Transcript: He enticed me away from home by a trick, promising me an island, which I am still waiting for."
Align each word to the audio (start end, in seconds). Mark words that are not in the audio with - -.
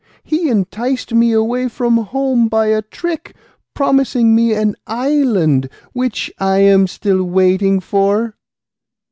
He 0.23 0.49
enticed 0.49 1.13
me 1.13 1.31
away 1.31 1.67
from 1.69 1.97
home 1.97 2.47
by 2.47 2.69
a 2.69 2.81
trick, 2.81 3.35
promising 3.75 4.33
me 4.33 4.51
an 4.55 4.75
island, 4.87 5.69
which 5.93 6.33
I 6.39 6.57
am 6.57 6.87
still 6.87 7.23
waiting 7.23 7.79
for." 7.79 8.33